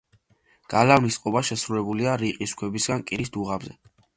გალავნის 0.73 1.17
წყობა 1.19 1.43
შესრულებულია 1.49 2.15
რიყის 2.25 2.57
ქვებისაგან 2.63 3.07
კირის 3.13 3.35
დუღაბზე. 3.37 3.79